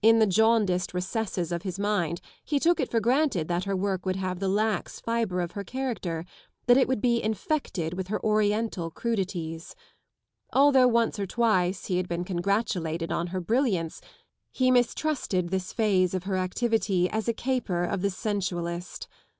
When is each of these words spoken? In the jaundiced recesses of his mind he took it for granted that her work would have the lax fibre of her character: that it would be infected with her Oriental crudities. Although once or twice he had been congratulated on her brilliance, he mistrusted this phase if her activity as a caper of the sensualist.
In 0.00 0.20
the 0.20 0.28
jaundiced 0.28 0.94
recesses 0.94 1.50
of 1.50 1.62
his 1.64 1.76
mind 1.76 2.20
he 2.44 2.60
took 2.60 2.78
it 2.78 2.88
for 2.88 3.00
granted 3.00 3.48
that 3.48 3.64
her 3.64 3.74
work 3.74 4.06
would 4.06 4.14
have 4.14 4.38
the 4.38 4.46
lax 4.46 5.00
fibre 5.00 5.40
of 5.40 5.58
her 5.58 5.64
character: 5.64 6.24
that 6.66 6.76
it 6.76 6.86
would 6.86 7.00
be 7.00 7.20
infected 7.20 7.94
with 7.94 8.06
her 8.06 8.24
Oriental 8.24 8.92
crudities. 8.92 9.74
Although 10.52 10.86
once 10.86 11.18
or 11.18 11.26
twice 11.26 11.86
he 11.86 11.96
had 11.96 12.06
been 12.06 12.22
congratulated 12.22 13.10
on 13.10 13.26
her 13.34 13.40
brilliance, 13.40 14.00
he 14.52 14.70
mistrusted 14.70 15.48
this 15.48 15.72
phase 15.72 16.14
if 16.14 16.22
her 16.22 16.36
activity 16.36 17.10
as 17.10 17.26
a 17.26 17.32
caper 17.34 17.82
of 17.82 18.02
the 18.02 18.10
sensualist. 18.10 19.08